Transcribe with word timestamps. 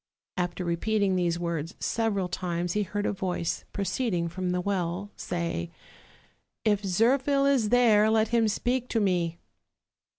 ''After 0.37 0.65
repeating 0.65 1.15
these 1.15 1.37
words 1.37 1.75
several 1.79 2.27
times 2.27 2.73
he 2.73 2.81
heard 2.81 3.05
a 3.05 3.13
voice, 3.13 3.65
proceeding 3.71 4.29
from 4.29 4.49
the 4.49 4.59
well, 4.59 5.11
say: 5.15 5.69
"If 6.65 6.81
Zirphil 6.81 7.45
is 7.45 7.69
there, 7.69 8.09
let 8.09 8.29
him 8.29 8.47
speak 8.47 8.89
to 8.89 8.99
me." 8.99 9.37